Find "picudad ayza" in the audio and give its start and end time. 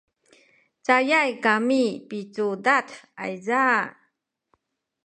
2.09-3.65